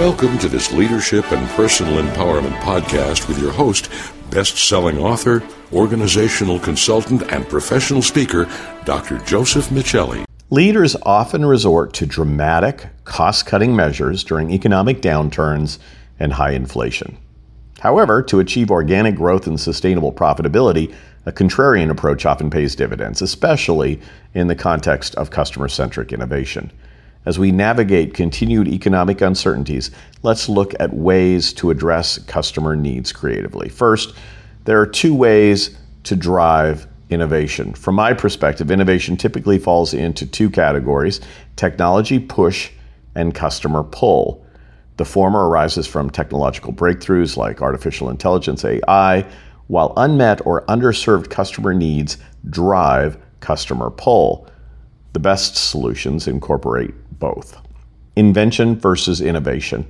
Welcome 0.00 0.38
to 0.38 0.48
this 0.48 0.72
leadership 0.72 1.30
and 1.30 1.46
personal 1.50 2.02
empowerment 2.02 2.58
podcast 2.60 3.28
with 3.28 3.38
your 3.38 3.52
host, 3.52 3.90
best 4.30 4.56
selling 4.56 4.96
author, 4.96 5.42
organizational 5.74 6.58
consultant, 6.58 7.30
and 7.30 7.46
professional 7.46 8.00
speaker, 8.00 8.48
Dr. 8.86 9.18
Joseph 9.18 9.68
Michelli. 9.68 10.24
Leaders 10.48 10.96
often 11.02 11.44
resort 11.44 11.92
to 11.92 12.06
dramatic, 12.06 12.86
cost 13.04 13.44
cutting 13.44 13.76
measures 13.76 14.24
during 14.24 14.50
economic 14.52 15.02
downturns 15.02 15.78
and 16.18 16.32
high 16.32 16.52
inflation. 16.52 17.18
However, 17.80 18.22
to 18.22 18.40
achieve 18.40 18.70
organic 18.70 19.16
growth 19.16 19.46
and 19.46 19.60
sustainable 19.60 20.14
profitability, 20.14 20.94
a 21.26 21.32
contrarian 21.32 21.90
approach 21.90 22.24
often 22.24 22.48
pays 22.48 22.74
dividends, 22.74 23.20
especially 23.20 24.00
in 24.32 24.46
the 24.46 24.56
context 24.56 25.14
of 25.16 25.28
customer 25.28 25.68
centric 25.68 26.10
innovation. 26.10 26.72
As 27.26 27.38
we 27.38 27.52
navigate 27.52 28.14
continued 28.14 28.66
economic 28.66 29.20
uncertainties, 29.20 29.90
let's 30.22 30.48
look 30.48 30.72
at 30.80 30.94
ways 30.94 31.52
to 31.54 31.70
address 31.70 32.18
customer 32.18 32.74
needs 32.74 33.12
creatively. 33.12 33.68
First, 33.68 34.14
there 34.64 34.80
are 34.80 34.86
two 34.86 35.14
ways 35.14 35.76
to 36.04 36.16
drive 36.16 36.86
innovation. 37.10 37.74
From 37.74 37.96
my 37.96 38.14
perspective, 38.14 38.70
innovation 38.70 39.18
typically 39.18 39.58
falls 39.58 39.92
into 39.92 40.24
two 40.26 40.48
categories 40.48 41.20
technology 41.56 42.18
push 42.18 42.70
and 43.14 43.34
customer 43.34 43.82
pull. 43.82 44.46
The 44.96 45.04
former 45.04 45.46
arises 45.48 45.86
from 45.86 46.08
technological 46.08 46.72
breakthroughs 46.72 47.36
like 47.36 47.60
artificial 47.60 48.08
intelligence, 48.08 48.64
AI, 48.64 49.26
while 49.66 49.92
unmet 49.98 50.46
or 50.46 50.64
underserved 50.66 51.28
customer 51.28 51.74
needs 51.74 52.16
drive 52.48 53.18
customer 53.40 53.90
pull. 53.90 54.48
The 55.12 55.20
best 55.20 55.56
solutions 55.56 56.26
incorporate 56.26 56.94
both. 57.20 57.56
Invention 58.16 58.74
versus 58.74 59.20
innovation. 59.20 59.86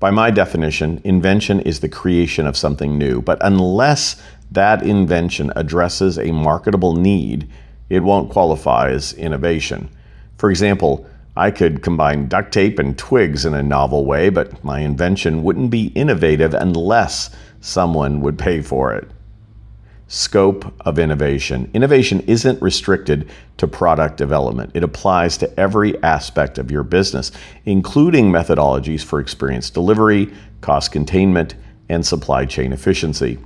By 0.00 0.10
my 0.10 0.30
definition, 0.30 1.00
invention 1.04 1.60
is 1.60 1.80
the 1.80 1.88
creation 1.88 2.46
of 2.46 2.56
something 2.56 2.96
new, 2.96 3.20
but 3.20 3.38
unless 3.42 4.22
that 4.50 4.82
invention 4.82 5.52
addresses 5.56 6.18
a 6.18 6.32
marketable 6.32 6.94
need, 6.94 7.48
it 7.90 8.00
won't 8.00 8.30
qualify 8.30 8.90
as 8.90 9.12
innovation. 9.12 9.90
For 10.38 10.50
example, 10.50 11.06
I 11.36 11.50
could 11.50 11.82
combine 11.82 12.28
duct 12.28 12.52
tape 12.52 12.78
and 12.78 12.96
twigs 12.96 13.44
in 13.44 13.54
a 13.54 13.62
novel 13.62 14.06
way, 14.06 14.30
but 14.30 14.62
my 14.64 14.80
invention 14.80 15.42
wouldn't 15.42 15.70
be 15.70 15.88
innovative 15.88 16.54
unless 16.54 17.30
someone 17.60 18.20
would 18.20 18.38
pay 18.38 18.62
for 18.62 18.94
it 18.94 19.08
scope 20.08 20.72
of 20.86 20.98
innovation. 20.98 21.70
Innovation 21.74 22.20
isn't 22.26 22.60
restricted 22.60 23.28
to 23.56 23.66
product 23.66 24.16
development, 24.16 24.70
it 24.74 24.82
applies 24.82 25.36
to 25.38 25.60
every 25.60 26.00
aspect 26.02 26.58
of 26.58 26.70
your 26.70 26.82
business, 26.82 27.32
including 27.64 28.30
methodologies 28.30 29.04
for 29.04 29.20
experience 29.20 29.70
delivery, 29.70 30.32
cost 30.60 30.92
containment, 30.92 31.54
and 31.88 32.04
supply 32.04 32.44
chain 32.44 32.72
efficiency. 32.72 33.38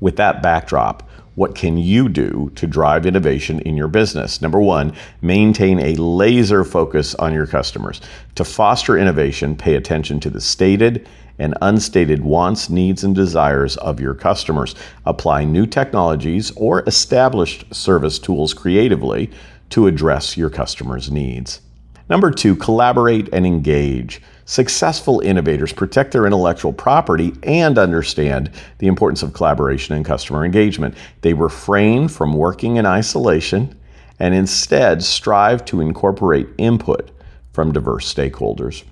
With 0.00 0.16
that 0.16 0.42
backdrop, 0.42 1.08
what 1.40 1.54
can 1.54 1.78
you 1.78 2.06
do 2.10 2.52
to 2.54 2.66
drive 2.66 3.06
innovation 3.06 3.60
in 3.60 3.74
your 3.74 3.88
business? 3.88 4.42
Number 4.42 4.60
one, 4.60 4.92
maintain 5.22 5.80
a 5.80 5.94
laser 5.94 6.64
focus 6.64 7.14
on 7.14 7.32
your 7.32 7.46
customers. 7.46 8.02
To 8.34 8.44
foster 8.44 8.98
innovation, 8.98 9.56
pay 9.56 9.76
attention 9.76 10.20
to 10.20 10.28
the 10.28 10.42
stated 10.42 11.08
and 11.38 11.56
unstated 11.62 12.22
wants, 12.22 12.68
needs, 12.68 13.04
and 13.04 13.14
desires 13.14 13.78
of 13.78 14.00
your 14.00 14.12
customers. 14.12 14.74
Apply 15.06 15.44
new 15.44 15.64
technologies 15.64 16.52
or 16.56 16.86
established 16.86 17.74
service 17.74 18.18
tools 18.18 18.52
creatively 18.52 19.30
to 19.70 19.86
address 19.86 20.36
your 20.36 20.50
customers' 20.50 21.10
needs. 21.10 21.62
Number 22.10 22.32
two, 22.32 22.56
collaborate 22.56 23.28
and 23.32 23.46
engage. 23.46 24.20
Successful 24.44 25.20
innovators 25.20 25.72
protect 25.72 26.10
their 26.10 26.26
intellectual 26.26 26.72
property 26.72 27.32
and 27.44 27.78
understand 27.78 28.50
the 28.78 28.88
importance 28.88 29.22
of 29.22 29.32
collaboration 29.32 29.94
and 29.94 30.04
customer 30.04 30.44
engagement. 30.44 30.96
They 31.20 31.34
refrain 31.34 32.08
from 32.08 32.32
working 32.32 32.76
in 32.76 32.84
isolation 32.84 33.78
and 34.18 34.34
instead 34.34 35.04
strive 35.04 35.64
to 35.66 35.80
incorporate 35.80 36.48
input 36.58 37.12
from 37.52 37.70
diverse 37.70 38.12
stakeholders. 38.12 38.82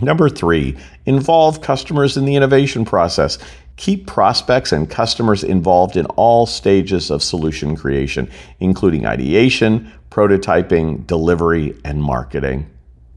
Number 0.00 0.30
three, 0.30 0.76
involve 1.04 1.60
customers 1.60 2.16
in 2.16 2.24
the 2.24 2.34
innovation 2.34 2.86
process. 2.86 3.38
Keep 3.76 4.06
prospects 4.06 4.72
and 4.72 4.88
customers 4.88 5.44
involved 5.44 5.96
in 5.96 6.06
all 6.06 6.46
stages 6.46 7.10
of 7.10 7.22
solution 7.22 7.76
creation, 7.76 8.30
including 8.60 9.06
ideation, 9.06 9.92
prototyping, 10.12 11.06
delivery, 11.06 11.74
and 11.86 12.02
marketing. 12.02 12.68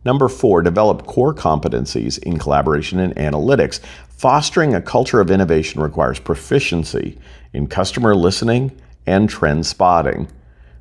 Number 0.05 0.29
four, 0.29 0.61
develop 0.61 1.05
core 1.05 1.33
competencies 1.33 2.17
in 2.19 2.39
collaboration 2.39 2.99
and 2.99 3.13
analytics. 3.17 3.81
Fostering 4.07 4.73
a 4.73 4.81
culture 4.81 5.19
of 5.19 5.29
innovation 5.29 5.81
requires 5.81 6.19
proficiency 6.19 7.19
in 7.51 7.67
customer 7.67 8.15
listening 8.15 8.71
and 9.05 9.29
trend 9.29 9.65
spotting. 9.65 10.29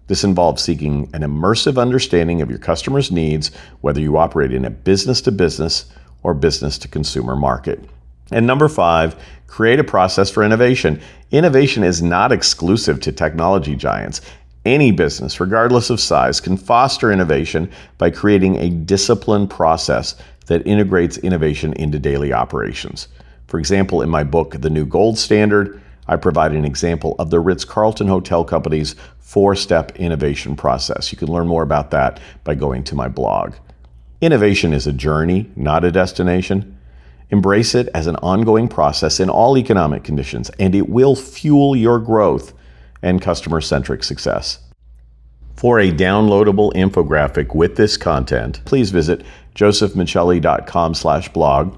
This 0.06 0.22
involves 0.22 0.62
seeking 0.62 1.10
an 1.14 1.22
immersive 1.22 1.80
understanding 1.80 2.40
of 2.42 2.48
your 2.48 2.60
customers' 2.60 3.10
needs, 3.10 3.50
whether 3.80 4.00
you 4.00 4.16
operate 4.16 4.52
in 4.52 4.64
a 4.64 4.70
business 4.70 5.20
to 5.22 5.32
business 5.32 5.86
or 6.22 6.32
business 6.32 6.78
to 6.78 6.86
consumer 6.86 7.34
market. 7.34 7.82
And 8.30 8.46
number 8.46 8.68
five, 8.68 9.20
create 9.48 9.80
a 9.80 9.84
process 9.84 10.30
for 10.30 10.44
innovation. 10.44 11.00
Innovation 11.32 11.82
is 11.82 12.02
not 12.02 12.30
exclusive 12.30 13.00
to 13.00 13.10
technology 13.10 13.74
giants. 13.74 14.20
Any 14.64 14.92
business, 14.92 15.40
regardless 15.40 15.90
of 15.90 16.00
size, 16.00 16.40
can 16.40 16.56
foster 16.56 17.12
innovation 17.12 17.70
by 17.98 18.10
creating 18.10 18.56
a 18.56 18.70
disciplined 18.70 19.50
process 19.50 20.16
that 20.46 20.66
integrates 20.66 21.18
innovation 21.18 21.74
into 21.74 21.98
daily 21.98 22.32
operations. 22.32 23.08
For 23.46 23.58
example, 23.58 24.00
in 24.00 24.08
my 24.08 24.24
book, 24.24 24.60
The 24.60 24.70
New 24.70 24.86
Gold 24.86 25.18
Standard, 25.18 25.82
I 26.08 26.16
provide 26.16 26.52
an 26.52 26.64
example 26.64 27.14
of 27.18 27.30
the 27.30 27.40
Ritz 27.40 27.64
Carlton 27.64 28.08
Hotel 28.08 28.42
Company's 28.42 28.96
four 29.18 29.54
step 29.54 29.96
innovation 29.96 30.56
process. 30.56 31.12
You 31.12 31.18
can 31.18 31.28
learn 31.28 31.46
more 31.46 31.62
about 31.62 31.90
that 31.90 32.20
by 32.42 32.54
going 32.54 32.84
to 32.84 32.94
my 32.94 33.08
blog. 33.08 33.54
Innovation 34.20 34.72
is 34.72 34.86
a 34.86 34.92
journey, 34.92 35.50
not 35.56 35.84
a 35.84 35.92
destination. 35.92 36.78
Embrace 37.30 37.74
it 37.74 37.88
as 37.94 38.06
an 38.06 38.16
ongoing 38.16 38.68
process 38.68 39.20
in 39.20 39.28
all 39.28 39.58
economic 39.58 40.04
conditions, 40.04 40.50
and 40.58 40.74
it 40.74 40.88
will 40.88 41.16
fuel 41.16 41.76
your 41.76 41.98
growth 41.98 42.54
and 43.04 43.22
customer 43.22 43.60
centric 43.60 44.02
success. 44.02 44.58
For 45.54 45.78
a 45.78 45.92
downloadable 45.92 46.72
infographic 46.72 47.54
with 47.54 47.76
this 47.76 47.96
content, 47.96 48.60
please 48.64 48.90
visit 48.90 49.22
josephmichelli.com 49.54 50.94
slash 50.94 51.32
blog. 51.32 51.76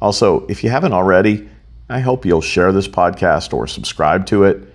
Also, 0.00 0.46
if 0.46 0.62
you 0.64 0.70
haven't 0.70 0.92
already, 0.92 1.48
I 1.88 2.00
hope 2.00 2.26
you'll 2.26 2.40
share 2.40 2.72
this 2.72 2.88
podcast 2.88 3.52
or 3.52 3.66
subscribe 3.66 4.26
to 4.26 4.44
it 4.44 4.74